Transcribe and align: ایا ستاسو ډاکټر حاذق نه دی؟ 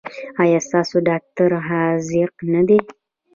ایا 0.41 0.59
ستاسو 0.67 0.95
ډاکټر 1.09 1.49
حاذق 1.67 2.33
نه 2.53 2.61
دی؟ 2.67 2.79